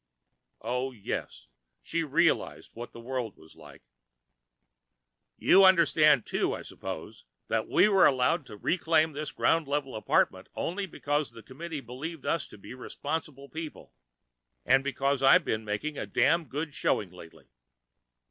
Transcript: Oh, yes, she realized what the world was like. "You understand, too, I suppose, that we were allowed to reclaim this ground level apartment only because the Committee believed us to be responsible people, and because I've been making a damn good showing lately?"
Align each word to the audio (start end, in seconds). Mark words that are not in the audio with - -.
Oh, 0.63 0.91
yes, 0.91 1.45
she 1.83 2.03
realized 2.03 2.71
what 2.73 2.91
the 2.91 2.99
world 2.99 3.37
was 3.37 3.55
like. 3.55 3.83
"You 5.37 5.63
understand, 5.63 6.25
too, 6.25 6.55
I 6.55 6.63
suppose, 6.63 7.25
that 7.49 7.67
we 7.69 7.87
were 7.87 8.07
allowed 8.07 8.47
to 8.47 8.57
reclaim 8.57 9.11
this 9.11 9.31
ground 9.31 9.67
level 9.67 9.95
apartment 9.95 10.49
only 10.55 10.87
because 10.87 11.29
the 11.29 11.43
Committee 11.43 11.81
believed 11.81 12.25
us 12.25 12.47
to 12.47 12.57
be 12.57 12.73
responsible 12.73 13.47
people, 13.47 13.93
and 14.65 14.83
because 14.83 15.21
I've 15.21 15.45
been 15.45 15.63
making 15.63 15.99
a 15.99 16.07
damn 16.07 16.45
good 16.45 16.73
showing 16.73 17.11
lately?" 17.11 17.51